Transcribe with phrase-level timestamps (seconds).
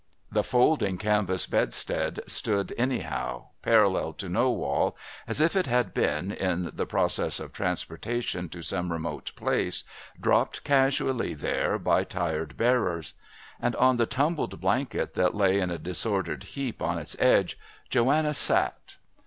[0.31, 6.31] The folding canvas bedstead stood anyhow, parallel to no wall, as if it had been,
[6.31, 9.83] in the process of transportation to some remote place,
[10.19, 13.13] dropped casually there by tired bearers.
[13.59, 18.33] And on the tumbled blankets that lay in a disordered heap on its edge, Joanna
[18.33, 18.95] sat....